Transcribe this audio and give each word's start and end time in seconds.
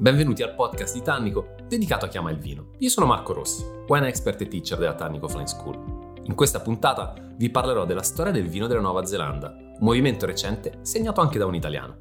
Benvenuti 0.00 0.44
al 0.44 0.54
podcast 0.54 0.94
di 0.94 1.02
Tannico 1.02 1.56
dedicato 1.66 2.04
a 2.04 2.08
chi 2.08 2.18
ama 2.18 2.30
il 2.30 2.38
vino. 2.38 2.68
Io 2.78 2.88
sono 2.88 3.04
Marco 3.04 3.32
Rossi, 3.32 3.64
wine 3.88 4.06
expert 4.06 4.40
e 4.40 4.46
teacher 4.46 4.78
della 4.78 4.94
Tannico 4.94 5.26
Flying 5.26 5.48
School. 5.48 6.20
In 6.22 6.36
questa 6.36 6.60
puntata 6.60 7.14
vi 7.34 7.50
parlerò 7.50 7.84
della 7.84 8.04
storia 8.04 8.30
del 8.30 8.46
vino 8.46 8.68
della 8.68 8.80
Nuova 8.80 9.04
Zelanda, 9.04 9.48
un 9.48 9.76
movimento 9.80 10.24
recente 10.24 10.78
segnato 10.82 11.20
anche 11.20 11.36
da 11.36 11.46
un 11.46 11.54
italiano. 11.56 11.96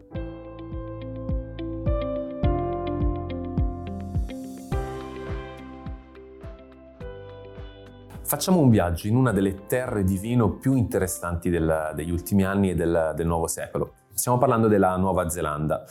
Facciamo 8.22 8.60
un 8.60 8.70
viaggio 8.70 9.08
in 9.08 9.16
una 9.16 9.32
delle 9.32 9.66
terre 9.66 10.04
di 10.04 10.20
vino 10.20 10.52
più 10.58 10.76
interessanti 10.76 11.50
del, 11.50 11.94
degli 11.96 12.12
ultimi 12.12 12.46
anni 12.46 12.70
e 12.70 12.76
del, 12.76 13.14
del 13.16 13.26
nuovo 13.26 13.48
secolo. 13.48 13.94
Stiamo 14.14 14.38
parlando 14.38 14.68
della 14.68 14.96
Nuova 14.98 15.30
Zelanda. 15.30 15.84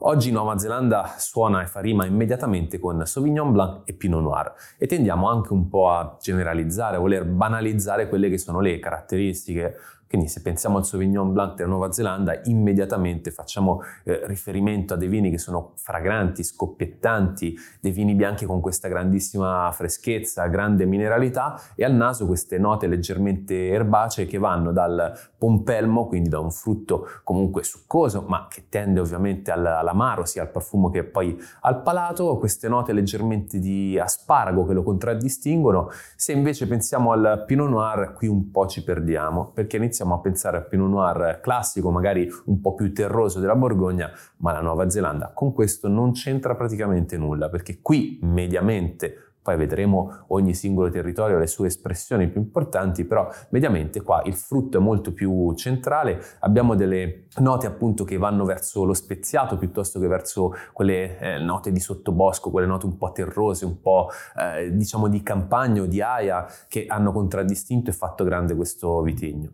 Oggi 0.00 0.30
Nuova 0.30 0.58
Zelanda 0.58 1.14
suona 1.16 1.62
e 1.62 1.66
fa 1.66 1.80
rima 1.80 2.04
immediatamente 2.04 2.78
con 2.78 3.06
Sauvignon 3.06 3.50
Blanc 3.50 3.88
e 3.88 3.94
Pinot 3.94 4.20
Noir 4.20 4.52
e 4.76 4.86
tendiamo 4.86 5.30
anche 5.30 5.54
un 5.54 5.68
po' 5.68 5.90
a 5.90 6.18
generalizzare, 6.20 6.96
a 6.96 6.98
voler 6.98 7.24
banalizzare 7.24 8.06
quelle 8.06 8.28
che 8.28 8.36
sono 8.36 8.60
le 8.60 8.78
caratteristiche 8.78 9.76
quindi 10.08 10.28
se 10.28 10.40
pensiamo 10.40 10.78
al 10.78 10.84
Sauvignon 10.84 11.32
Blanc 11.32 11.56
della 11.56 11.68
Nuova 11.68 11.90
Zelanda, 11.90 12.40
immediatamente 12.44 13.30
facciamo 13.30 13.82
eh, 14.04 14.20
riferimento 14.24 14.94
a 14.94 14.96
dei 14.96 15.08
vini 15.08 15.30
che 15.30 15.38
sono 15.38 15.72
fragranti, 15.76 16.44
scoppiettanti, 16.44 17.56
dei 17.80 17.90
vini 17.90 18.14
bianchi 18.14 18.46
con 18.46 18.60
questa 18.60 18.88
grandissima 18.88 19.70
freschezza, 19.72 20.46
grande 20.46 20.86
mineralità 20.86 21.60
e 21.74 21.84
al 21.84 21.92
naso 21.92 22.26
queste 22.26 22.56
note 22.58 22.86
leggermente 22.86 23.68
erbacee 23.68 24.26
che 24.26 24.38
vanno 24.38 24.72
dal 24.72 25.12
pompelmo, 25.36 26.06
quindi 26.06 26.28
da 26.28 26.38
un 26.38 26.50
frutto 26.50 27.08
comunque 27.24 27.64
succoso, 27.64 28.24
ma 28.26 28.46
che 28.48 28.66
tende 28.68 29.00
ovviamente 29.00 29.50
all'amaro, 29.50 30.24
sia 30.24 30.42
al 30.42 30.50
profumo 30.50 30.88
che 30.88 31.04
poi 31.04 31.36
al 31.62 31.82
palato, 31.82 32.36
queste 32.38 32.68
note 32.68 32.92
leggermente 32.92 33.58
di 33.58 33.98
asparago 33.98 34.64
che 34.64 34.72
lo 34.72 34.82
contraddistinguono. 34.82 35.90
Se 36.14 36.32
invece 36.32 36.66
pensiamo 36.68 37.10
al 37.12 37.44
Pinot 37.44 37.68
Noir, 37.68 38.12
qui 38.12 38.28
un 38.28 38.50
po' 38.50 38.66
ci 38.66 38.84
perdiamo, 38.84 39.50
perché 39.52 39.76
iniziamo 39.76 39.95
iniziamo 39.96 40.14
a 40.14 40.20
pensare 40.20 40.58
al 40.58 40.68
Pinot 40.68 40.90
Noir 40.90 41.40
classico, 41.40 41.90
magari 41.90 42.28
un 42.46 42.60
po' 42.60 42.74
più 42.74 42.92
terroso 42.92 43.40
della 43.40 43.56
Borgogna, 43.56 44.10
ma 44.38 44.52
la 44.52 44.60
Nuova 44.60 44.90
Zelanda 44.90 45.30
con 45.32 45.54
questo 45.54 45.88
non 45.88 46.12
c'entra 46.12 46.54
praticamente 46.54 47.16
nulla, 47.16 47.48
perché 47.48 47.78
qui 47.80 48.18
mediamente 48.22 49.35
poi 49.46 49.56
vedremo 49.56 50.24
ogni 50.28 50.54
singolo 50.54 50.90
territorio 50.90 51.38
le 51.38 51.46
sue 51.46 51.68
espressioni 51.68 52.28
più 52.28 52.40
importanti, 52.40 53.04
però 53.04 53.28
mediamente 53.50 54.02
qua 54.02 54.22
il 54.24 54.34
frutto 54.34 54.78
è 54.78 54.80
molto 54.80 55.12
più 55.12 55.54
centrale, 55.54 56.20
abbiamo 56.40 56.74
delle 56.74 57.28
note 57.36 57.68
appunto 57.68 58.02
che 58.02 58.16
vanno 58.16 58.44
verso 58.44 58.82
lo 58.84 58.92
speziato 58.92 59.56
piuttosto 59.56 60.00
che 60.00 60.08
verso 60.08 60.52
quelle 60.72 61.16
eh, 61.20 61.38
note 61.38 61.70
di 61.70 61.78
sottobosco, 61.78 62.50
quelle 62.50 62.66
note 62.66 62.86
un 62.86 62.96
po' 62.96 63.12
terrose, 63.12 63.64
un 63.64 63.80
po' 63.80 64.08
eh, 64.36 64.74
diciamo 64.74 65.06
di 65.06 65.22
campagna 65.22 65.82
o 65.82 65.86
di 65.86 66.00
aia 66.00 66.44
che 66.66 66.86
hanno 66.88 67.12
contraddistinto 67.12 67.90
e 67.90 67.92
fatto 67.92 68.24
grande 68.24 68.56
questo 68.56 69.00
vitigno. 69.02 69.52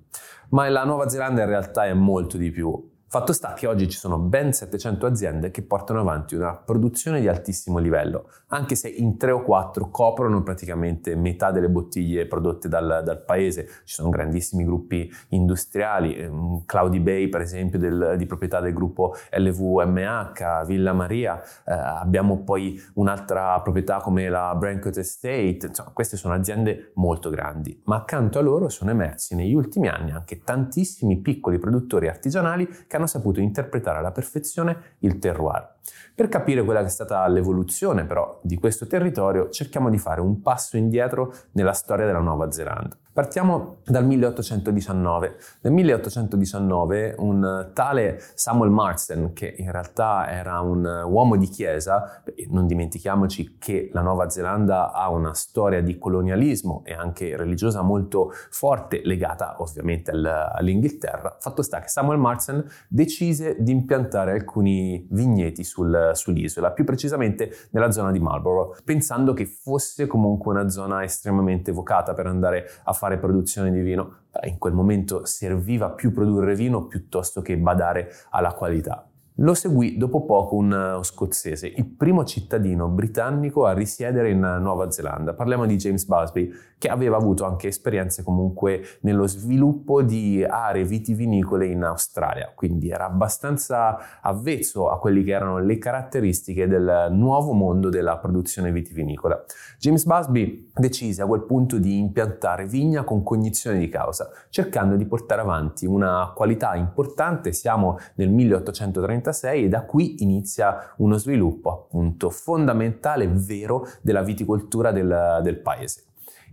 Ma 0.50 0.70
la 0.70 0.84
Nuova 0.84 1.10
Zelanda 1.10 1.42
in 1.42 1.48
realtà 1.48 1.84
è 1.84 1.92
molto 1.92 2.38
di 2.38 2.50
più. 2.50 2.91
Fatto 3.12 3.34
sta 3.34 3.52
che 3.52 3.66
oggi 3.66 3.90
ci 3.90 3.98
sono 3.98 4.16
ben 4.16 4.54
700 4.54 5.04
aziende 5.04 5.50
che 5.50 5.60
portano 5.60 6.00
avanti 6.00 6.34
una 6.34 6.56
produzione 6.56 7.20
di 7.20 7.28
altissimo 7.28 7.76
livello, 7.76 8.30
anche 8.46 8.74
se 8.74 8.88
in 8.88 9.18
3 9.18 9.32
o 9.32 9.42
4 9.42 9.90
coprono 9.90 10.42
praticamente 10.42 11.14
metà 11.14 11.50
delle 11.50 11.68
bottiglie 11.68 12.26
prodotte 12.26 12.70
dal, 12.70 13.02
dal 13.04 13.22
paese. 13.22 13.66
Ci 13.84 13.96
sono 13.96 14.08
grandissimi 14.08 14.64
gruppi 14.64 15.12
industriali, 15.28 16.16
ehm, 16.16 16.64
Cloudy 16.64 17.00
Bay 17.00 17.28
per 17.28 17.42
esempio 17.42 17.78
del, 17.78 18.14
di 18.16 18.24
proprietà 18.24 18.60
del 18.60 18.72
gruppo 18.72 19.14
LVMH, 19.30 20.64
Villa 20.64 20.94
Maria, 20.94 21.38
eh, 21.66 21.72
abbiamo 21.74 22.44
poi 22.44 22.80
un'altra 22.94 23.60
proprietà 23.60 23.98
come 23.98 24.30
la 24.30 24.54
Brancott 24.54 24.96
Estate, 24.96 25.66
insomma 25.66 25.90
queste 25.90 26.16
sono 26.16 26.32
aziende 26.32 26.92
molto 26.94 27.28
grandi, 27.28 27.78
ma 27.84 27.96
accanto 27.96 28.38
a 28.38 28.40
loro 28.40 28.70
sono 28.70 28.90
emersi 28.90 29.34
negli 29.34 29.52
ultimi 29.52 29.88
anni 29.88 30.12
anche 30.12 30.40
tantissimi 30.42 31.20
piccoli 31.20 31.58
produttori 31.58 32.08
artigianali 32.08 32.66
che 32.66 33.00
hanno 33.01 33.01
hanno 33.02 33.06
saputo 33.06 33.40
interpretare 33.40 33.98
alla 33.98 34.12
perfezione 34.12 34.96
il 35.00 35.18
terroir. 35.18 35.74
Per 36.14 36.28
capire 36.28 36.62
quella 36.64 36.80
che 36.80 36.86
è 36.86 36.90
stata 36.90 37.26
l'evoluzione 37.26 38.04
però 38.04 38.38
di 38.42 38.56
questo 38.56 38.86
territorio 38.86 39.48
cerchiamo 39.48 39.90
di 39.90 39.98
fare 39.98 40.20
un 40.20 40.40
passo 40.42 40.76
indietro 40.76 41.32
nella 41.52 41.72
storia 41.72 42.06
della 42.06 42.20
Nuova 42.20 42.50
Zelanda. 42.50 42.96
Partiamo 43.12 43.80
dal 43.84 44.06
1819. 44.06 45.36
Nel 45.60 45.72
1819 45.74 47.16
un 47.18 47.70
tale 47.74 48.18
Samuel 48.34 48.70
Marsden, 48.70 49.34
che 49.34 49.54
in 49.58 49.70
realtà 49.70 50.30
era 50.30 50.60
un 50.60 50.82
uomo 51.06 51.36
di 51.36 51.46
chiesa, 51.46 52.22
non 52.48 52.66
dimentichiamoci 52.66 53.58
che 53.58 53.90
la 53.92 54.00
Nuova 54.00 54.30
Zelanda 54.30 54.92
ha 54.92 55.10
una 55.10 55.34
storia 55.34 55.82
di 55.82 55.98
colonialismo 55.98 56.80
e 56.86 56.94
anche 56.94 57.36
religiosa 57.36 57.82
molto 57.82 58.32
forte, 58.48 59.02
legata 59.04 59.56
ovviamente 59.58 60.10
all'Inghilterra, 60.10 61.36
fatto 61.38 61.60
sta 61.60 61.80
che 61.80 61.88
Samuel 61.88 62.18
Marsden 62.18 62.64
decise 62.88 63.56
di 63.58 63.72
impiantare 63.72 64.32
alcuni 64.32 65.06
vigneti 65.10 65.64
sul, 65.72 66.10
sull'isola, 66.12 66.72
più 66.72 66.84
precisamente 66.84 67.68
nella 67.70 67.90
zona 67.90 68.10
di 68.12 68.20
Marlborough, 68.20 68.82
pensando 68.84 69.32
che 69.32 69.46
fosse 69.46 70.06
comunque 70.06 70.52
una 70.52 70.68
zona 70.68 71.02
estremamente 71.02 71.72
vocata 71.72 72.12
per 72.12 72.26
andare 72.26 72.68
a 72.84 72.92
fare 72.92 73.18
produzione 73.18 73.70
di 73.70 73.80
vino. 73.80 74.16
In 74.44 74.58
quel 74.58 74.74
momento 74.74 75.24
serviva 75.24 75.90
più 75.90 76.12
produrre 76.12 76.54
vino 76.54 76.86
piuttosto 76.86 77.40
che 77.40 77.56
badare 77.56 78.10
alla 78.30 78.52
qualità. 78.52 79.06
Lo 79.42 79.54
seguì 79.54 79.96
dopo 79.96 80.24
poco 80.24 80.54
un 80.54 80.98
uh, 80.98 81.02
scozzese, 81.02 81.66
il 81.66 81.84
primo 81.84 82.24
cittadino 82.24 82.86
britannico 82.86 83.66
a 83.66 83.72
risiedere 83.72 84.30
in 84.30 84.40
uh, 84.40 84.62
Nuova 84.62 84.88
Zelanda. 84.92 85.34
Parliamo 85.34 85.66
di 85.66 85.74
James 85.74 86.04
Busby, 86.04 86.48
che 86.78 86.88
aveva 86.88 87.16
avuto 87.16 87.44
anche 87.44 87.66
esperienze 87.66 88.22
comunque 88.22 88.82
nello 89.00 89.26
sviluppo 89.26 90.02
di 90.02 90.44
aree 90.44 90.84
vitivinicole 90.84 91.66
in 91.66 91.82
Australia, 91.82 92.52
quindi 92.54 92.90
era 92.90 93.06
abbastanza 93.06 94.20
avvezzo 94.20 94.90
a 94.90 95.00
quelle 95.00 95.24
che 95.24 95.32
erano 95.32 95.58
le 95.58 95.76
caratteristiche 95.76 96.68
del 96.68 97.08
nuovo 97.10 97.52
mondo 97.52 97.88
della 97.88 98.18
produzione 98.18 98.70
vitivinicola. 98.70 99.44
James 99.76 100.04
Busby 100.04 100.70
decise 100.72 101.20
a 101.20 101.26
quel 101.26 101.42
punto 101.42 101.78
di 101.78 101.98
impiantare 101.98 102.64
vigna 102.64 103.02
con 103.02 103.24
cognizione 103.24 103.80
di 103.80 103.88
causa, 103.88 104.30
cercando 104.50 104.94
di 104.94 105.04
portare 105.04 105.40
avanti 105.40 105.84
una 105.84 106.30
qualità 106.32 106.76
importante. 106.76 107.52
Siamo 107.52 107.98
nel 108.14 108.30
1830 108.30 109.30
1936 109.32 109.64
e 109.64 109.68
da 109.68 109.84
qui 109.84 110.22
inizia 110.22 110.94
uno 110.98 111.16
sviluppo 111.16 111.70
appunto 111.70 112.30
fondamentale, 112.30 113.28
vero, 113.28 113.86
della 114.00 114.22
viticoltura 114.22 114.92
del, 114.92 115.40
del 115.42 115.58
paese. 115.58 116.04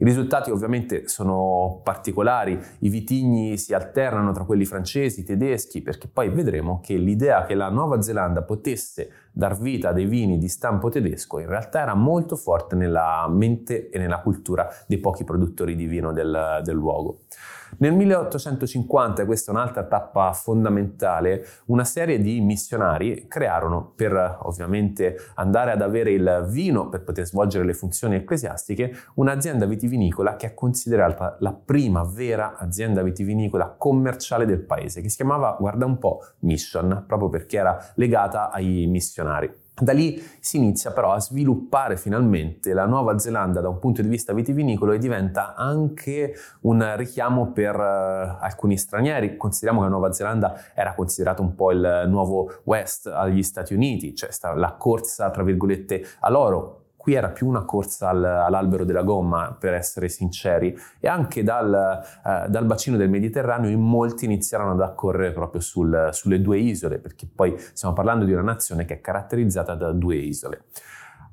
I 0.02 0.06
risultati 0.06 0.50
ovviamente 0.50 1.10
sono 1.10 1.82
particolari, 1.84 2.58
i 2.80 2.90
vitigni 2.90 3.58
si 3.58 3.74
alternano 3.74 4.32
tra 4.32 4.46
quelli 4.46 4.64
francesi, 4.64 5.26
tedeschi, 5.26 5.82
perché 5.82 6.08
poi 6.08 6.30
vedremo 6.30 6.80
che 6.82 6.96
l'idea 6.96 7.44
che 7.44 7.54
la 7.54 7.70
Nuova 7.70 8.02
Zelanda 8.02 8.42
potesse 8.44 9.10
dar 9.32 9.58
vita 9.58 9.90
a 9.90 9.94
dei 9.94 10.06
vini 10.06 10.38
di 10.38 10.48
stampo 10.48 10.90
tedesco 10.90 11.40
in 11.40 11.48
realtà 11.48 11.82
era 11.82 11.94
molto 11.94 12.36
forte 12.36 12.76
nella 12.76 13.28
mente 13.30 13.90
e 13.90 13.98
nella 13.98 14.20
cultura 14.22 14.68
dei 14.88 14.98
pochi 15.00 15.24
produttori 15.24 15.76
di 15.76 15.86
vino 15.86 16.12
del, 16.12 16.62
del 16.64 16.76
luogo. 16.76 17.22
Nel 17.78 17.94
1850, 17.94 19.22
e 19.22 19.26
questa 19.26 19.52
è 19.52 19.56
un'altra 19.56 19.84
tappa 19.84 20.34
fondamentale, 20.34 21.46
una 21.66 21.84
serie 21.84 22.20
di 22.20 22.42
missionari 22.42 23.28
crearono 23.28 23.94
per 23.96 24.40
ovviamente 24.42 25.18
andare 25.36 25.72
ad 25.72 25.82
avere 25.82 26.12
il 26.12 26.48
vino 26.50 26.90
per 26.90 27.04
poter 27.04 27.26
svolgere 27.26 27.66
le 27.66 27.74
funzioni 27.74 28.16
ecclesiastiche 28.16 28.92
un'azienda 29.16 29.66
vitivinicola 29.66 30.36
che 30.36 30.48
è 30.48 30.54
considerata 30.54 31.38
la 31.40 31.54
prima 31.54 32.04
vera 32.04 32.58
azienda 32.58 33.04
vitivinicola 33.04 33.76
commerciale 33.78 34.46
del 34.46 34.62
paese, 34.62 35.02
che 35.02 35.10
si 35.10 35.18
chiamava, 35.18 35.56
guarda 35.60 35.86
un 35.86 36.00
po', 36.00 36.22
Mission, 36.40 37.04
proprio 37.08 37.30
perché 37.30 37.58
era 37.58 37.78
legata 37.96 38.50
ai 38.50 38.88
missionari. 38.88 39.18
Da 39.82 39.94
lì 39.94 40.22
si 40.40 40.58
inizia 40.58 40.92
però 40.92 41.14
a 41.14 41.20
sviluppare 41.22 41.96
finalmente 41.96 42.74
la 42.74 42.86
Nuova 42.86 43.18
Zelanda 43.18 43.62
da 43.62 43.70
un 43.70 43.80
punto 43.80 44.02
di 44.02 44.10
vista 44.10 44.34
vitivinicolo 44.34 44.92
e 44.92 44.98
diventa 44.98 45.56
anche 45.56 46.34
un 46.62 46.96
richiamo 46.98 47.52
per 47.52 47.76
uh, 47.76 48.44
alcuni 48.44 48.78
stranieri. 48.78 49.38
Consideriamo 49.38 49.80
che 49.80 49.90
la 49.90 49.96
Nuova 49.96 50.12
Zelanda 50.12 50.60
era 50.76 50.94
considerata 50.94 51.42
un 51.42 51.56
po' 51.56 51.72
il 51.72 52.04
nuovo 52.08 52.52
West 52.66 53.08
agli 53.08 53.42
Stati 53.42 53.74
Uniti, 53.74 54.14
cioè 54.14 54.30
la 54.56 54.74
corsa 54.74 55.30
tra 55.30 55.44
virgolette 55.44 56.06
all'oro 56.20 56.79
Qui 57.10 57.18
era 57.18 57.30
più 57.30 57.48
una 57.48 57.66
corsa 57.66 58.10
al, 58.10 58.24
all'albero 58.24 58.86
della 58.86 59.02
gomma, 59.02 59.58
per 59.60 59.74
essere 59.74 60.10
sinceri, 60.10 60.78
e 61.00 61.08
anche 61.08 61.42
dal, 61.42 61.74
eh, 61.74 62.48
dal 62.50 62.66
bacino 62.66 62.98
del 62.98 63.10
Mediterraneo 63.10 63.68
in 63.68 63.80
molti 63.80 64.26
iniziarono 64.26 64.74
ad 64.74 64.82
accorrere 64.82 65.32
proprio 65.32 65.60
sul, 65.60 66.10
sulle 66.12 66.40
due 66.40 66.60
isole, 66.60 67.00
perché 67.00 67.28
poi 67.34 67.56
stiamo 67.58 67.96
parlando 67.96 68.26
di 68.26 68.34
una 68.34 68.44
nazione 68.44 68.86
che 68.86 68.94
è 68.94 69.02
caratterizzata 69.02 69.74
da 69.74 69.92
due 69.92 70.18
isole. 70.18 70.66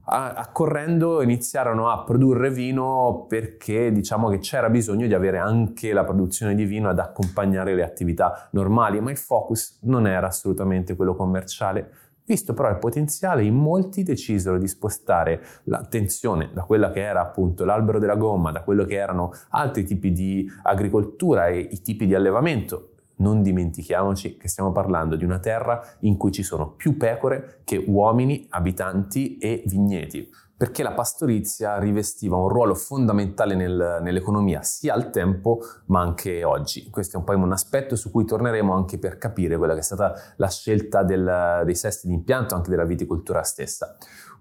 Accorrendo 0.08 1.20
iniziarono 1.20 1.90
a 1.90 2.04
produrre 2.04 2.48
vino 2.48 3.26
perché 3.28 3.90
diciamo 3.92 4.28
che 4.30 4.38
c'era 4.38 4.70
bisogno 4.70 5.06
di 5.08 5.14
avere 5.14 5.38
anche 5.38 5.92
la 5.92 6.04
produzione 6.04 6.54
di 6.54 6.64
vino 6.64 6.88
ad 6.88 7.00
accompagnare 7.00 7.74
le 7.74 7.82
attività 7.82 8.48
normali, 8.52 9.00
ma 9.00 9.10
il 9.10 9.18
focus 9.18 9.80
non 9.82 10.06
era 10.06 10.28
assolutamente 10.28 10.96
quello 10.96 11.14
commerciale, 11.16 11.90
Visto 12.26 12.54
però 12.54 12.68
il 12.68 12.78
potenziale, 12.78 13.44
in 13.44 13.54
molti 13.54 14.02
decisero 14.02 14.58
di 14.58 14.66
spostare 14.66 15.40
l'attenzione 15.64 16.50
da 16.52 16.62
quella 16.62 16.90
che 16.90 17.00
era 17.00 17.20
appunto 17.20 17.64
l'albero 17.64 18.00
della 18.00 18.16
gomma, 18.16 18.50
da 18.50 18.62
quello 18.62 18.84
che 18.84 18.96
erano 18.96 19.32
altri 19.50 19.84
tipi 19.84 20.10
di 20.10 20.44
agricoltura 20.64 21.46
e 21.46 21.60
i 21.60 21.80
tipi 21.82 22.04
di 22.04 22.16
allevamento. 22.16 22.90
Non 23.18 23.42
dimentichiamoci 23.42 24.36
che 24.36 24.48
stiamo 24.48 24.72
parlando 24.72 25.14
di 25.14 25.24
una 25.24 25.38
terra 25.38 25.80
in 26.00 26.16
cui 26.16 26.32
ci 26.32 26.42
sono 26.42 26.72
più 26.72 26.96
pecore 26.96 27.60
che 27.64 27.82
uomini, 27.86 28.46
abitanti 28.50 29.38
e 29.38 29.62
vigneti, 29.64 30.28
perché 30.56 30.82
la 30.82 30.92
pastorizia 30.92 31.78
rivestiva 31.78 32.36
un 32.36 32.48
ruolo 32.48 32.74
fondamentale 32.74 33.54
nel, 33.54 33.98
nell'economia 34.00 34.62
sia 34.62 34.94
al 34.94 35.10
tempo 35.10 35.60
ma 35.86 36.00
anche 36.00 36.44
oggi. 36.44 36.88
Questo 36.88 37.16
è 37.16 37.18
un 37.18 37.24
un 37.42 37.52
aspetto 37.52 37.96
su 37.96 38.10
cui 38.10 38.24
torneremo 38.24 38.74
anche 38.74 38.98
per 38.98 39.18
capire 39.18 39.58
quella 39.58 39.74
che 39.74 39.80
è 39.80 39.82
stata 39.82 40.14
la 40.36 40.48
scelta 40.48 41.02
del, 41.02 41.62
dei 41.64 41.74
sesti 41.74 42.06
di 42.06 42.14
impianto, 42.14 42.54
anche 42.54 42.70
della 42.70 42.84
viticoltura 42.84 43.42
stessa. 43.42 43.96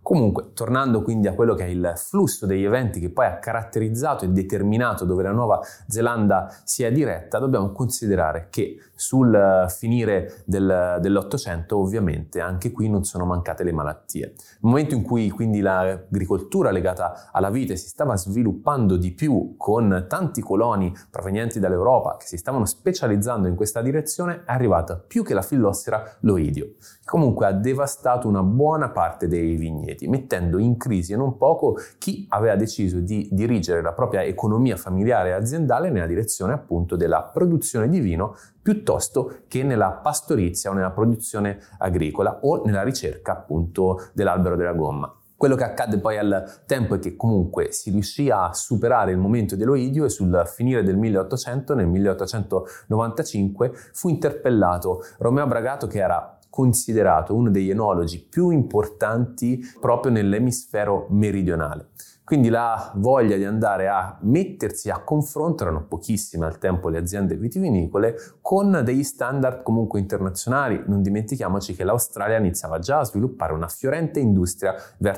Comunque, 0.05 0.53
tornando 0.53 1.01
quindi 1.01 1.27
a 1.27 1.33
quello 1.33 1.55
che 1.55 1.65
è 1.65 1.67
il 1.67 1.93
flusso 1.95 2.45
degli 2.45 2.63
eventi 2.63 2.99
che 2.99 3.09
poi 3.09 3.25
ha 3.25 3.39
caratterizzato 3.39 4.23
e 4.23 4.27
determinato 4.27 5.03
dove 5.03 5.23
la 5.23 5.31
Nuova 5.31 5.59
Zelanda 5.87 6.47
si 6.63 6.83
è 6.83 6.91
diretta, 6.91 7.39
dobbiamo 7.39 7.71
considerare 7.71 8.49
che 8.51 8.77
sul 8.93 9.65
finire 9.67 10.43
del, 10.45 10.99
dell'Ottocento 11.01 11.79
ovviamente 11.79 12.39
anche 12.39 12.71
qui 12.71 12.87
non 12.87 13.03
sono 13.03 13.25
mancate 13.25 13.63
le 13.63 13.71
malattie. 13.71 14.25
Nel 14.27 14.35
momento 14.59 14.93
in 14.93 15.01
cui 15.01 15.27
quindi 15.31 15.59
l'agricoltura 15.59 16.69
legata 16.69 17.31
alla 17.31 17.49
vite 17.49 17.75
si 17.75 17.87
stava 17.87 18.15
sviluppando 18.15 18.97
di 18.97 19.11
più 19.11 19.55
con 19.57 20.05
tanti 20.07 20.39
coloni 20.39 20.95
provenienti 21.09 21.59
dall'Europa 21.59 22.17
che 22.17 22.27
si 22.27 22.37
stavano 22.37 22.65
specializzando 22.65 23.47
in 23.47 23.55
questa 23.55 23.81
direzione, 23.81 24.43
è 24.45 24.51
arrivata 24.51 24.97
più 24.97 25.23
che 25.23 25.33
la 25.33 25.41
fillossera 25.41 26.17
l'oidio, 26.19 26.65
che 26.77 27.05
comunque 27.05 27.47
ha 27.47 27.53
devastato 27.53 28.27
una 28.27 28.43
buona 28.43 28.89
parte 28.89 29.27
dei 29.27 29.55
vigneti 29.55 29.93
Uniti, 29.95 30.07
mettendo 30.07 30.57
in 30.59 30.77
crisi 30.77 31.15
non 31.15 31.37
poco 31.37 31.77
chi 31.97 32.25
aveva 32.29 32.55
deciso 32.55 32.99
di 32.99 33.29
dirigere 33.31 33.81
la 33.81 33.93
propria 33.93 34.23
economia 34.23 34.75
familiare 34.75 35.29
e 35.29 35.33
aziendale 35.33 35.89
nella 35.89 36.05
direzione 36.05 36.53
appunto 36.53 36.95
della 36.97 37.23
produzione 37.23 37.87
di 37.89 37.99
vino 37.99 38.35
piuttosto 38.61 39.39
che 39.47 39.63
nella 39.63 39.91
pastorizia 39.91 40.69
o 40.69 40.73
nella 40.73 40.91
produzione 40.91 41.59
agricola 41.79 42.39
o 42.41 42.63
nella 42.65 42.83
ricerca 42.83 43.31
appunto 43.31 44.09
dell'albero 44.13 44.55
della 44.55 44.73
gomma. 44.73 45.13
Quello 45.37 45.55
che 45.55 45.65
accadde 45.65 45.99
poi 45.99 46.17
al 46.17 46.63
tempo 46.65 46.95
è 46.95 46.99
che 46.99 47.15
comunque 47.15 47.71
si 47.71 47.91
riuscì 47.91 48.29
a 48.29 48.53
superare 48.53 49.11
il 49.11 49.17
momento 49.17 49.55
dell'Oidio 49.57 50.05
e 50.05 50.09
sul 50.09 50.43
finire 50.45 50.81
del 50.81 50.95
1800, 50.95 51.75
nel 51.75 51.87
1895, 51.87 53.71
fu 53.91 54.07
interpellato 54.09 55.01
Romeo 55.19 55.45
Bragato 55.45 55.87
che 55.87 55.99
era 55.99 56.39
considerato 56.55 57.35
uno 57.35 57.49
degli 57.49 57.69
enologi 57.69 58.17
più 58.17 58.49
importanti 58.49 59.59
proprio 59.77 60.13
nell'emisfero 60.13 61.07
meridionale. 61.09 61.89
Quindi 62.23 62.47
la 62.47 62.93
voglia 62.95 63.35
di 63.35 63.43
andare 63.43 63.89
a 63.89 64.17
mettersi 64.21 64.89
a 64.89 65.03
confronto, 65.03 65.63
erano 65.63 65.85
pochissime 65.85 66.45
al 66.45 66.57
tempo 66.57 66.87
le 66.87 66.97
aziende 66.97 67.35
vitivinicole, 67.35 68.15
con 68.41 68.81
degli 68.85 69.03
standard 69.03 69.63
comunque 69.63 69.99
internazionali. 69.99 70.81
Non 70.87 71.01
dimentichiamoci 71.01 71.75
che 71.75 71.83
l'Australia 71.83 72.37
iniziava 72.37 72.79
già 72.79 72.99
a 72.99 73.03
sviluppare 73.03 73.51
una 73.51 73.67
fiorente 73.67 74.21
industria 74.21 74.73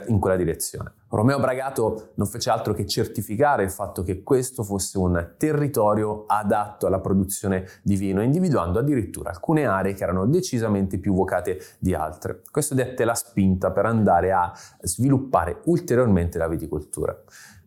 in 0.07 0.19
quella 0.19 0.35
direzione. 0.35 0.91
Romeo 1.09 1.39
Bragato 1.39 2.09
non 2.15 2.27
fece 2.27 2.49
altro 2.49 2.73
che 2.73 2.85
certificare 2.85 3.63
il 3.63 3.71
fatto 3.71 4.03
che 4.03 4.23
questo 4.23 4.63
fosse 4.63 4.97
un 4.97 5.35
territorio 5.37 6.25
adatto 6.27 6.85
alla 6.85 6.99
produzione 6.99 7.65
di 7.81 7.95
vino, 7.95 8.21
individuando 8.21 8.79
addirittura 8.79 9.29
alcune 9.29 9.65
aree 9.65 9.93
che 9.93 10.03
erano 10.03 10.25
decisamente 10.25 10.97
più 10.97 11.13
vocate 11.13 11.59
di 11.79 11.93
altre. 11.93 12.41
Questo 12.51 12.75
dette 12.75 13.05
la 13.05 13.15
spinta 13.15 13.71
per 13.71 13.85
andare 13.85 14.33
a 14.33 14.51
sviluppare 14.81 15.61
ulteriormente 15.65 16.37
la 16.37 16.49
viticoltura. 16.49 17.17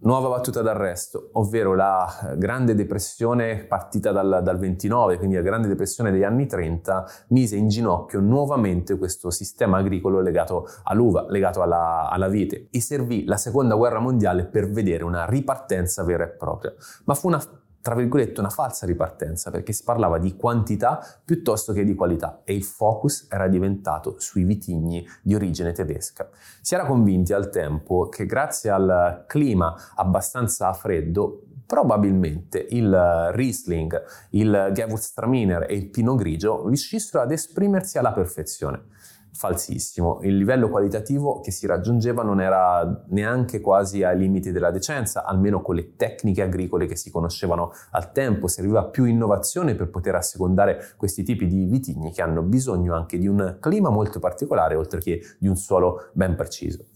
Nuova 0.02 0.30
battuta 0.30 0.62
d'arresto, 0.62 1.28
ovvero 1.32 1.74
la 1.74 2.34
Grande 2.38 2.74
Depressione 2.74 3.64
partita 3.64 4.12
dal, 4.12 4.40
dal, 4.42 4.58
29, 4.58 5.18
quindi 5.18 5.34
la 5.34 5.42
Grande 5.42 5.68
Depressione 5.68 6.10
degli 6.10 6.22
anni 6.22 6.46
30, 6.46 7.06
mise 7.28 7.56
in 7.56 7.68
ginocchio 7.68 8.18
nuovamente 8.18 8.96
questo 8.96 9.30
sistema 9.30 9.76
agricolo 9.76 10.22
legato 10.22 10.66
all'uva, 10.84 11.26
legato 11.28 11.60
alla, 11.60 12.08
alla 12.08 12.28
vite 12.28 12.68
e 12.70 12.80
servì 12.80 13.26
la 13.26 13.36
seconda 13.36 13.74
guerra 13.74 13.98
mondiale 13.98 14.46
per 14.46 14.70
vedere 14.70 15.04
una 15.04 15.26
ripartenza 15.26 16.02
vera 16.02 16.24
e 16.24 16.28
propria. 16.28 16.72
Ma 17.04 17.12
fu 17.12 17.26
una 17.26 17.42
tra 17.82 17.94
virgolette, 17.94 18.40
una 18.40 18.50
falsa 18.50 18.86
ripartenza, 18.86 19.50
perché 19.50 19.72
si 19.72 19.84
parlava 19.84 20.18
di 20.18 20.36
quantità 20.36 21.00
piuttosto 21.24 21.72
che 21.72 21.84
di 21.84 21.94
qualità 21.94 22.42
e 22.44 22.54
il 22.54 22.64
focus 22.64 23.26
era 23.30 23.48
diventato 23.48 24.16
sui 24.18 24.44
vitigni 24.44 25.06
di 25.22 25.34
origine 25.34 25.72
tedesca. 25.72 26.28
Si 26.60 26.74
era 26.74 26.84
convinti 26.84 27.32
al 27.32 27.48
tempo 27.48 28.08
che 28.08 28.26
grazie 28.26 28.70
al 28.70 29.24
clima 29.26 29.74
abbastanza 29.94 30.72
freddo 30.72 31.44
probabilmente 31.66 32.66
il 32.70 33.30
Riesling, 33.32 34.02
il 34.30 34.70
Gewürztraminer 34.72 35.66
e 35.68 35.76
il 35.76 35.88
Pinot 35.88 36.18
Grigio 36.18 36.66
riuscissero 36.66 37.22
ad 37.22 37.30
esprimersi 37.30 37.96
alla 37.96 38.12
perfezione 38.12 38.86
falsissimo. 39.40 40.18
Il 40.20 40.36
livello 40.36 40.68
qualitativo 40.68 41.40
che 41.40 41.50
si 41.50 41.66
raggiungeva 41.66 42.22
non 42.22 42.42
era 42.42 43.04
neanche 43.08 43.62
quasi 43.62 44.04
ai 44.04 44.18
limiti 44.18 44.52
della 44.52 44.70
decenza, 44.70 45.24
almeno 45.24 45.62
con 45.62 45.76
le 45.76 45.96
tecniche 45.96 46.42
agricole 46.42 46.84
che 46.84 46.94
si 46.94 47.10
conoscevano 47.10 47.72
al 47.92 48.12
tempo. 48.12 48.48
Serviva 48.48 48.84
più 48.84 49.06
innovazione 49.06 49.74
per 49.74 49.88
poter 49.88 50.14
assecondare 50.14 50.92
questi 50.98 51.22
tipi 51.22 51.46
di 51.46 51.64
vitigni 51.64 52.12
che 52.12 52.20
hanno 52.20 52.42
bisogno 52.42 52.94
anche 52.94 53.16
di 53.16 53.28
un 53.28 53.56
clima 53.60 53.88
molto 53.88 54.18
particolare, 54.18 54.74
oltre 54.74 55.00
che 55.00 55.22
di 55.38 55.48
un 55.48 55.56
suolo 55.56 56.10
ben 56.12 56.36
preciso. 56.36 56.88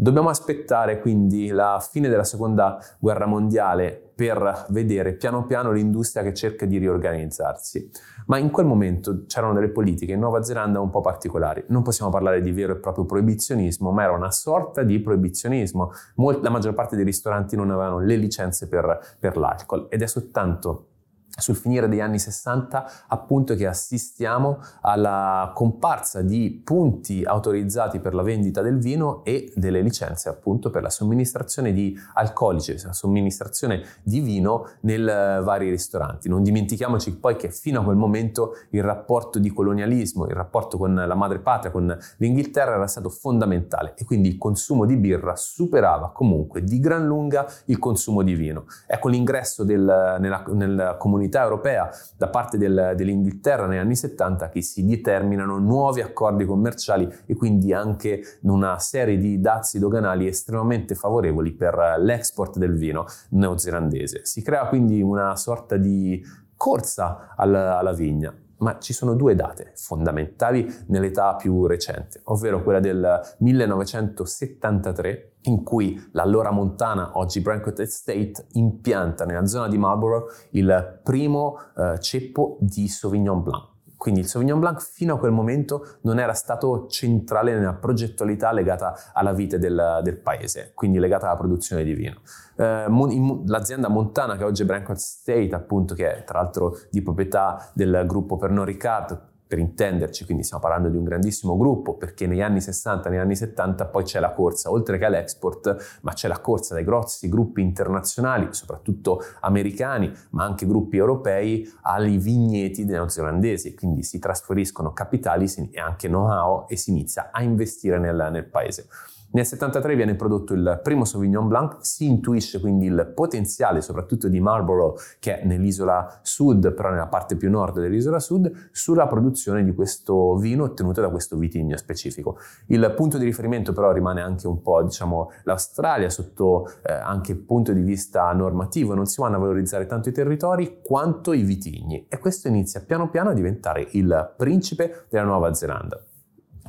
Dobbiamo 0.00 0.28
aspettare 0.28 1.00
quindi 1.00 1.48
la 1.48 1.84
fine 1.84 2.08
della 2.08 2.22
seconda 2.22 2.78
guerra 3.00 3.26
mondiale 3.26 4.12
per 4.14 4.66
vedere 4.68 5.14
piano 5.14 5.44
piano 5.44 5.72
l'industria 5.72 6.22
che 6.22 6.32
cerca 6.32 6.66
di 6.66 6.78
riorganizzarsi. 6.78 7.90
Ma 8.26 8.38
in 8.38 8.52
quel 8.52 8.64
momento 8.64 9.24
c'erano 9.26 9.54
delle 9.54 9.70
politiche 9.70 10.12
in 10.12 10.20
Nuova 10.20 10.44
Zelanda 10.44 10.78
un 10.78 10.90
po' 10.90 11.00
particolari. 11.00 11.64
Non 11.70 11.82
possiamo 11.82 12.12
parlare 12.12 12.40
di 12.40 12.52
vero 12.52 12.74
e 12.74 12.76
proprio 12.76 13.06
proibizionismo, 13.06 13.90
ma 13.90 14.04
era 14.04 14.12
una 14.12 14.30
sorta 14.30 14.84
di 14.84 15.00
proibizionismo. 15.00 15.90
Mol- 16.14 16.42
la 16.42 16.50
maggior 16.50 16.74
parte 16.74 16.94
dei 16.94 17.04
ristoranti 17.04 17.56
non 17.56 17.68
avevano 17.72 17.98
le 17.98 18.14
licenze 18.14 18.68
per, 18.68 19.16
per 19.18 19.36
l'alcol 19.36 19.88
ed 19.90 20.02
è 20.02 20.06
soltanto 20.06 20.90
sul 21.38 21.56
finire 21.56 21.88
degli 21.88 22.00
anni 22.00 22.18
60 22.18 22.90
appunto 23.08 23.54
che 23.54 23.66
assistiamo 23.66 24.58
alla 24.82 25.52
comparsa 25.54 26.20
di 26.22 26.60
punti 26.64 27.22
autorizzati 27.22 28.00
per 28.00 28.14
la 28.14 28.22
vendita 28.22 28.60
del 28.60 28.78
vino 28.78 29.24
e 29.24 29.52
delle 29.54 29.80
licenze 29.80 30.28
appunto 30.28 30.70
per 30.70 30.82
la 30.82 30.90
somministrazione 30.90 31.72
di 31.72 31.96
alcolici, 32.14 32.76
la 32.82 32.92
somministrazione 32.92 33.84
di 34.02 34.20
vino 34.20 34.68
nei 34.80 34.96
vari 34.98 35.70
ristoranti. 35.70 36.28
Non 36.28 36.42
dimentichiamoci 36.42 37.16
poi 37.16 37.36
che 37.36 37.50
fino 37.50 37.80
a 37.80 37.84
quel 37.84 37.96
momento 37.96 38.54
il 38.70 38.82
rapporto 38.82 39.38
di 39.38 39.50
colonialismo, 39.52 40.26
il 40.26 40.34
rapporto 40.34 40.76
con 40.76 40.94
la 40.94 41.14
madrepatria, 41.14 41.70
con 41.70 41.96
l'Inghilterra 42.16 42.74
era 42.74 42.86
stato 42.86 43.08
fondamentale 43.08 43.94
e 43.96 44.04
quindi 44.04 44.28
il 44.28 44.38
consumo 44.38 44.84
di 44.84 44.96
birra 44.96 45.36
superava 45.36 46.10
comunque 46.12 46.62
di 46.64 46.80
gran 46.80 47.06
lunga 47.06 47.46
il 47.66 47.78
consumo 47.78 48.22
di 48.22 48.34
vino. 48.34 48.66
Ecco 48.86 49.08
l'ingresso 49.08 49.64
del, 49.64 50.16
nella, 50.18 50.44
nella 50.48 50.96
comunità 50.96 51.27
comunità 51.28 51.42
europea 51.42 51.90
da 52.16 52.28
parte 52.28 52.56
del, 52.56 52.94
dell'Inghilterra 52.96 53.66
negli 53.66 53.78
anni 53.78 53.94
70 53.94 54.48
che 54.48 54.62
si 54.62 54.84
determinano 54.84 55.58
nuovi 55.58 56.00
accordi 56.00 56.44
commerciali 56.44 57.08
e 57.26 57.34
quindi 57.36 57.72
anche 57.72 58.22
una 58.42 58.78
serie 58.78 59.18
di 59.18 59.40
dazi 59.40 59.78
doganali 59.78 60.26
estremamente 60.26 60.94
favorevoli 60.94 61.52
per 61.52 61.96
l'export 61.98 62.56
del 62.56 62.74
vino 62.76 63.04
neozelandese. 63.30 64.24
Si 64.24 64.42
crea 64.42 64.66
quindi 64.66 65.02
una 65.02 65.36
sorta 65.36 65.76
di 65.76 66.22
corsa 66.56 67.34
alla, 67.36 67.78
alla 67.78 67.92
vigna 67.92 68.34
ma 68.58 68.78
ci 68.78 68.92
sono 68.92 69.14
due 69.14 69.34
date 69.34 69.72
fondamentali 69.74 70.66
nell'età 70.86 71.34
più 71.36 71.66
recente, 71.66 72.20
ovvero 72.24 72.62
quella 72.62 72.80
del 72.80 73.20
1973, 73.38 75.32
in 75.42 75.62
cui 75.62 76.00
l'allora 76.12 76.50
Montana, 76.50 77.18
oggi 77.18 77.40
Brancott 77.40 77.80
Estate, 77.80 78.46
impianta 78.52 79.24
nella 79.24 79.46
zona 79.46 79.68
di 79.68 79.78
Marlborough 79.78 80.30
il 80.50 81.00
primo 81.02 81.58
eh, 81.76 81.98
ceppo 82.00 82.58
di 82.60 82.88
Sauvignon 82.88 83.42
Blanc. 83.42 83.77
Quindi 83.98 84.20
il 84.20 84.28
Sauvignon 84.28 84.60
Blanc 84.60 84.80
fino 84.80 85.14
a 85.14 85.18
quel 85.18 85.32
momento 85.32 85.98
non 86.02 86.20
era 86.20 86.32
stato 86.32 86.86
centrale 86.86 87.52
nella 87.52 87.74
progettualità 87.74 88.52
legata 88.52 88.94
alla 89.12 89.32
vite 89.32 89.58
del, 89.58 90.00
del 90.04 90.18
paese, 90.18 90.70
quindi 90.72 90.98
legata 91.00 91.26
alla 91.26 91.36
produzione 91.36 91.82
di 91.82 91.94
vino. 91.94 92.20
Eh, 92.56 92.86
in, 92.88 93.42
l'azienda 93.46 93.88
montana 93.88 94.36
che 94.36 94.44
oggi 94.44 94.62
è 94.62 94.64
Brancott 94.64 94.96
State, 94.96 95.50
appunto, 95.52 95.94
che 95.94 96.18
è 96.18 96.24
tra 96.24 96.40
l'altro 96.40 96.78
di 96.90 97.02
proprietà 97.02 97.70
del 97.74 98.04
gruppo 98.06 98.36
Pernod 98.36 98.66
Ricard, 98.66 99.20
per 99.48 99.58
intenderci, 99.58 100.24
quindi 100.26 100.44
stiamo 100.44 100.62
parlando 100.62 100.88
di 100.90 100.96
un 100.96 101.04
grandissimo 101.04 101.56
gruppo 101.56 101.94
perché 101.94 102.26
negli 102.26 102.42
anni 102.42 102.60
60, 102.60 103.08
negli 103.08 103.18
anni 103.18 103.34
70 103.34 103.86
poi 103.86 104.04
c'è 104.04 104.20
la 104.20 104.32
corsa, 104.32 104.70
oltre 104.70 104.98
che 104.98 105.06
all'export, 105.06 105.98
ma 106.02 106.12
c'è 106.12 106.28
la 106.28 106.38
corsa 106.38 106.74
dai 106.74 106.84
grossi 106.84 107.28
gruppi 107.28 107.62
internazionali, 107.62 108.48
soprattutto 108.50 109.22
americani, 109.40 110.12
ma 110.30 110.44
anche 110.44 110.66
gruppi 110.66 110.98
europei, 110.98 111.68
ai 111.82 112.18
vigneti 112.18 112.84
neozelandesi, 112.84 113.74
quindi 113.74 114.02
si 114.02 114.18
trasferiscono 114.18 114.92
capitali 114.92 115.46
e 115.70 115.80
anche 115.80 116.08
know-how 116.08 116.66
e 116.68 116.76
si 116.76 116.90
inizia 116.90 117.30
a 117.32 117.42
investire 117.42 117.98
nel, 117.98 118.28
nel 118.30 118.44
paese. 118.44 118.88
Nel 119.30 119.44
73 119.44 119.94
viene 119.94 120.14
prodotto 120.14 120.54
il 120.54 120.80
primo 120.82 121.04
Sauvignon 121.04 121.48
Blanc, 121.48 121.76
si 121.80 122.06
intuisce 122.06 122.60
quindi 122.60 122.86
il 122.86 123.12
potenziale 123.14 123.82
soprattutto 123.82 124.26
di 124.26 124.40
Marlborough, 124.40 124.98
che 125.20 125.40
è 125.40 125.44
nell'isola 125.44 126.20
sud, 126.22 126.72
però 126.72 126.88
nella 126.88 127.08
parte 127.08 127.36
più 127.36 127.50
nord 127.50 127.78
dell'isola 127.78 128.20
sud, 128.20 128.50
sulla 128.72 129.06
produzione 129.06 129.64
di 129.64 129.74
questo 129.74 130.36
vino 130.36 130.64
ottenuto 130.64 131.02
da 131.02 131.10
questo 131.10 131.36
vitigno 131.36 131.76
specifico. 131.76 132.38
Il 132.68 132.90
punto 132.96 133.18
di 133.18 133.26
riferimento 133.26 133.74
però 133.74 133.92
rimane 133.92 134.22
anche 134.22 134.46
un 134.46 134.62
po' 134.62 134.82
diciamo 134.82 135.30
l'Australia 135.44 136.08
sotto 136.08 136.66
eh, 136.82 136.94
anche 136.94 137.36
punto 137.36 137.74
di 137.74 137.82
vista 137.82 138.32
normativo, 138.32 138.94
non 138.94 139.04
si 139.04 139.20
vanno 139.20 139.36
a 139.36 139.40
valorizzare 139.40 139.84
tanto 139.84 140.08
i 140.08 140.12
territori 140.12 140.80
quanto 140.82 141.34
i 141.34 141.42
vitigni 141.42 142.06
e 142.08 142.18
questo 142.18 142.48
inizia 142.48 142.80
piano 142.80 143.10
piano 143.10 143.28
a 143.28 143.34
diventare 143.34 143.88
il 143.90 144.34
principe 144.38 145.04
della 145.10 145.24
Nuova 145.24 145.52
Zelanda. 145.52 146.02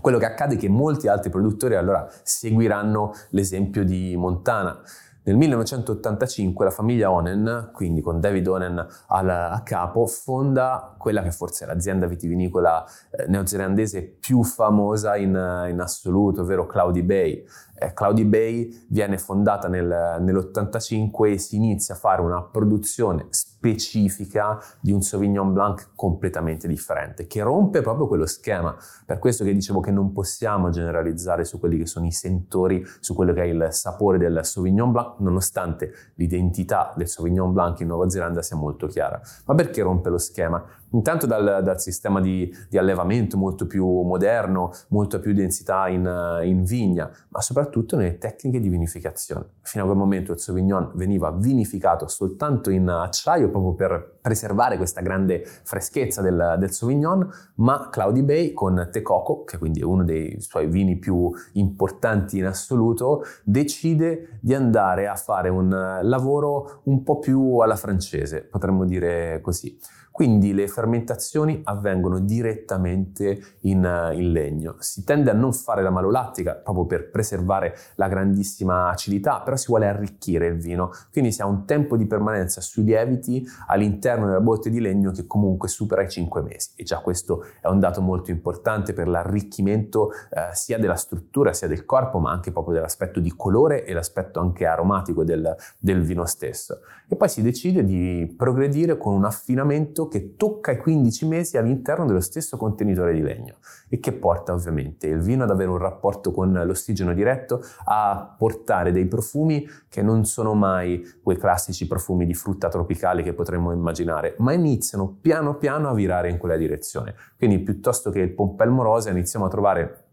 Quello 0.01 0.17
che 0.17 0.25
accade 0.25 0.55
è 0.55 0.57
che 0.57 0.69
molti 0.69 1.07
altri 1.07 1.29
produttori 1.29 1.75
allora 1.75 2.07
seguiranno 2.23 3.13
l'esempio 3.29 3.83
di 3.83 4.15
Montana. 4.15 4.81
Nel 5.29 5.37
1985 5.37 6.65
la 6.65 6.71
famiglia 6.71 7.11
Onen, 7.11 7.69
quindi 7.73 8.01
con 8.01 8.19
David 8.19 8.47
Onen 8.47 8.87
a 9.07 9.61
capo, 9.63 10.07
fonda 10.07 10.95
quella 10.97 11.21
che 11.21 11.31
forse 11.31 11.65
è 11.65 11.67
l'azienda 11.67 12.07
vitivinicola 12.07 12.83
eh, 13.11 13.27
neozelandese 13.27 14.01
più 14.01 14.43
famosa 14.43 15.17
in, 15.17 15.29
in 15.69 15.79
assoluto, 15.79 16.41
ovvero 16.41 16.65
Cloudy 16.65 17.03
Bay. 17.03 17.45
Eh, 17.79 17.93
Cloudy 17.93 18.25
Bay 18.25 18.85
viene 18.89 19.17
fondata 19.17 19.67
nel, 19.67 20.17
nell'85 20.19 21.31
e 21.31 21.37
si 21.37 21.55
inizia 21.55 21.95
a 21.95 21.97
fare 21.97 22.21
una 22.21 22.43
produzione 22.43 23.27
specifica 23.29 24.57
di 24.79 24.91
un 24.91 25.01
Sauvignon 25.01 25.51
Blanc 25.51 25.91
completamente 25.95 26.67
differente, 26.67 27.27
che 27.27 27.41
rompe 27.41 27.81
proprio 27.81 28.07
quello 28.07 28.25
schema. 28.25 28.75
Per 29.05 29.19
questo 29.19 29.43
che 29.43 29.53
dicevo 29.53 29.79
che 29.81 29.91
non 29.91 30.11
possiamo 30.13 30.69
generalizzare 30.69 31.43
su 31.43 31.59
quelli 31.59 31.77
che 31.77 31.85
sono 31.85 32.05
i 32.05 32.11
sentori, 32.11 32.85
su 32.99 33.13
quello 33.13 33.33
che 33.33 33.43
è 33.43 33.45
il 33.45 33.67
sapore 33.71 34.17
del 34.17 34.39
Sauvignon 34.43 34.91
Blanc, 34.91 35.19
nonostante 35.19 35.91
l'identità 36.15 36.93
del 36.95 37.07
Sauvignon 37.07 37.51
Blanc 37.51 37.79
in 37.81 37.87
Nuova 37.87 38.09
Zelanda 38.09 38.41
sia 38.41 38.55
molto 38.55 38.87
chiara. 38.87 39.19
Ma 39.45 39.55
perché 39.55 39.81
rompe 39.81 40.09
lo 40.09 40.17
schema? 40.17 40.63
Intanto 40.91 41.25
dal, 41.25 41.61
dal 41.63 41.79
sistema 41.79 42.19
di, 42.19 42.51
di, 42.67 42.77
allevamento 42.77 43.37
molto 43.37 43.67
più 43.67 43.85
moderno, 44.01 44.71
molta 44.89 45.19
più 45.19 45.33
densità 45.33 45.87
in, 45.87 46.41
in, 46.43 46.63
vigna, 46.63 47.11
ma 47.29 47.41
soprattutto 47.41 47.95
nelle 47.95 48.17
tecniche 48.17 48.59
di 48.59 48.69
vinificazione. 48.69 49.45
Fino 49.61 49.83
a 49.83 49.87
quel 49.87 49.97
momento 49.97 50.31
il 50.31 50.39
Sauvignon 50.39 50.91
veniva 50.95 51.31
vinificato 51.31 52.07
soltanto 52.07 52.71
in 52.71 52.89
acciaio 52.89 53.49
proprio 53.49 53.73
per 53.73 54.17
preservare 54.21 54.77
questa 54.77 55.01
grande 55.01 55.43
freschezza 55.63 56.21
del, 56.21 56.55
del 56.57 56.71
Sauvignon, 56.71 57.29
ma 57.55 57.89
Cloudy 57.91 58.23
Bay 58.23 58.53
con 58.53 58.89
Tecoco, 58.91 59.43
che 59.43 59.57
quindi 59.57 59.81
è 59.81 59.83
uno 59.83 60.03
dei 60.03 60.41
suoi 60.41 60.67
vini 60.67 60.97
più 60.97 61.31
importanti 61.53 62.39
in 62.39 62.45
assoluto, 62.45 63.23
decide 63.43 64.39
di 64.41 64.55
andare 64.55 65.07
a 65.07 65.15
fare 65.15 65.49
un 65.49 65.99
lavoro 66.01 66.81
un 66.85 67.03
po' 67.03 67.19
più 67.19 67.57
alla 67.59 67.75
francese, 67.75 68.41
potremmo 68.41 68.85
dire 68.85 69.39
così. 69.41 69.77
Quindi 70.11 70.53
le 70.53 70.67
fermentazioni 70.67 71.61
avvengono 71.63 72.19
direttamente 72.19 73.39
in, 73.61 73.85
eh, 73.85 74.15
in, 74.15 74.31
legno. 74.31 74.75
Si 74.79 75.03
tende 75.03 75.31
a 75.31 75.33
non 75.33 75.53
fare 75.53 75.81
la 75.81 75.89
malolattica 75.89 76.55
proprio 76.55 76.85
per 76.85 77.09
preservare 77.09 77.75
la 77.95 78.07
grandissima 78.07 78.89
acidità, 78.89 79.39
però 79.39 79.55
si 79.55 79.67
vuole 79.67 79.87
arricchire 79.87 80.47
il 80.47 80.57
vino. 80.57 80.91
Quindi 81.11 81.31
si 81.31 81.41
ha 81.41 81.45
un 81.45 81.65
tempo 81.65 81.95
di 81.95 82.05
permanenza 82.05 82.59
sui 82.61 82.83
lieviti 82.83 83.47
all'interno 83.67 84.25
della 84.25 84.41
botte 84.41 84.69
di 84.69 84.81
legno 84.81 85.11
che 85.11 85.25
comunque 85.25 85.69
supera 85.69 86.03
i 86.03 86.09
5 86.09 86.41
mesi. 86.41 86.71
E 86.75 86.83
già 86.83 86.99
questo 86.99 87.45
è 87.61 87.67
un 87.67 87.79
dato 87.79 88.01
molto 88.01 88.31
importante 88.31 88.93
per 88.93 89.07
l'arricchimento 89.07 90.11
eh, 90.11 90.53
sia 90.53 90.77
della 90.77 90.95
struttura 90.95 91.53
sia 91.53 91.67
del 91.67 91.85
corpo, 91.85 92.19
ma 92.19 92.31
anche 92.31 92.51
proprio 92.51 92.75
dell'aspetto 92.75 93.19
di 93.19 93.33
colore 93.35 93.85
e 93.85 93.93
l'aspetto 93.93 94.39
anche 94.39 94.65
aromatico 94.65 95.23
del, 95.23 95.55
del 95.77 96.01
vino 96.01 96.25
stesso. 96.25 96.79
E 97.07 97.15
poi 97.15 97.29
si 97.29 97.41
decide 97.41 97.83
di 97.83 98.33
progredire 98.37 98.97
con 98.97 99.13
un 99.13 99.25
affinamento 99.25 99.98
che 100.07 100.35
tocca 100.35 100.71
i 100.71 100.77
15 100.77 101.27
mesi 101.27 101.57
all'interno 101.57 102.05
dello 102.05 102.21
stesso 102.21 102.57
contenitore 102.57 103.13
di 103.13 103.21
legno 103.21 103.55
e 103.89 103.99
che 103.99 104.11
porta 104.13 104.53
ovviamente 104.53 105.07
il 105.07 105.19
vino 105.19 105.43
ad 105.43 105.51
avere 105.51 105.69
un 105.69 105.77
rapporto 105.77 106.31
con 106.31 106.51
l'ossigeno 106.51 107.13
diretto, 107.13 107.63
a 107.85 108.35
portare 108.37 108.91
dei 108.91 109.07
profumi 109.07 109.67
che 109.87 110.01
non 110.01 110.25
sono 110.25 110.53
mai 110.53 111.03
quei 111.21 111.37
classici 111.37 111.87
profumi 111.87 112.25
di 112.25 112.33
frutta 112.33 112.69
tropicale 112.69 113.23
che 113.23 113.33
potremmo 113.33 113.71
immaginare, 113.71 114.35
ma 114.39 114.53
iniziano 114.53 115.17
piano 115.21 115.55
piano 115.55 115.89
a 115.89 115.93
virare 115.93 116.29
in 116.29 116.37
quella 116.37 116.57
direzione. 116.57 117.15
Quindi 117.37 117.59
piuttosto 117.59 118.09
che 118.09 118.19
il 118.19 118.31
pompelmo 118.31 118.83
rosa 118.83 119.09
iniziamo 119.09 119.45
a 119.45 119.49
trovare 119.49 120.03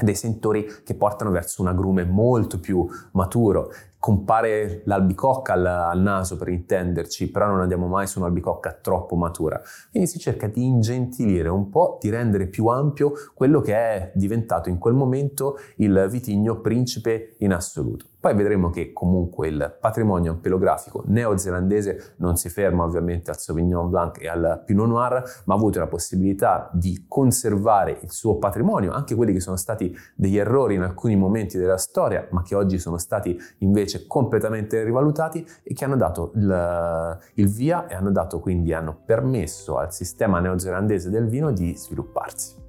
dei 0.00 0.14
sentori 0.14 0.66
che 0.84 0.94
portano 0.94 1.30
verso 1.30 1.62
un 1.62 1.68
agrume 1.68 2.04
molto 2.04 2.58
più 2.58 2.86
maturo 3.12 3.70
compare 4.00 4.80
l'albicocca 4.86 5.52
al, 5.52 5.66
al, 5.66 6.00
naso 6.00 6.38
per 6.38 6.48
intenderci, 6.48 7.30
però 7.30 7.46
non 7.46 7.60
andiamo 7.60 7.86
mai 7.86 8.06
su 8.06 8.18
un'albicocca 8.18 8.78
troppo 8.80 9.14
matura. 9.14 9.60
Quindi 9.90 10.08
si 10.08 10.18
cerca 10.18 10.48
di 10.48 10.64
ingentilire 10.64 11.50
un 11.50 11.68
po', 11.68 11.98
di 12.00 12.08
rendere 12.08 12.46
più 12.46 12.66
ampio 12.68 13.12
quello 13.34 13.60
che 13.60 13.74
è 13.74 14.10
diventato 14.14 14.70
in 14.70 14.78
quel 14.78 14.94
momento 14.94 15.58
il 15.76 16.08
vitigno 16.10 16.60
principe 16.60 17.36
in 17.40 17.52
assoluto. 17.52 18.06
Poi 18.20 18.34
vedremo 18.34 18.68
che 18.68 18.92
comunque 18.92 19.48
il 19.48 19.78
patrimonio 19.80 20.32
ampelografico 20.32 21.02
neozelandese 21.06 22.16
non 22.16 22.36
si 22.36 22.50
ferma 22.50 22.84
ovviamente 22.84 23.30
al 23.30 23.38
Sauvignon 23.38 23.88
Blanc 23.88 24.20
e 24.20 24.28
al 24.28 24.62
Pinot 24.66 24.88
Noir, 24.88 25.22
ma 25.46 25.54
ha 25.54 25.56
avuto 25.56 25.78
la 25.78 25.86
possibilità 25.86 26.68
di 26.74 27.06
conservare 27.08 27.98
il 28.02 28.10
suo 28.10 28.36
patrimonio, 28.36 28.92
anche 28.92 29.14
quelli 29.14 29.32
che 29.32 29.40
sono 29.40 29.56
stati 29.56 29.96
degli 30.14 30.36
errori 30.36 30.74
in 30.74 30.82
alcuni 30.82 31.16
momenti 31.16 31.56
della 31.56 31.78
storia, 31.78 32.28
ma 32.32 32.42
che 32.42 32.54
oggi 32.54 32.78
sono 32.78 32.98
stati 32.98 33.38
invece 33.90 34.06
completamente 34.06 34.84
rivalutati 34.84 35.44
e 35.62 35.74
che 35.74 35.84
hanno 35.84 35.96
dato 35.96 36.30
il, 36.34 37.18
il 37.34 37.48
via 37.48 37.86
e 37.86 37.94
hanno 37.94 38.12
dato 38.12 38.38
quindi 38.38 38.72
hanno 38.72 39.00
permesso 39.04 39.78
al 39.78 39.92
sistema 39.92 40.38
neozelandese 40.38 41.10
del 41.10 41.26
vino 41.26 41.50
di 41.50 41.74
svilupparsi. 41.76 42.59